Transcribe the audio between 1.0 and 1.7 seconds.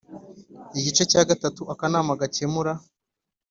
cya gatatu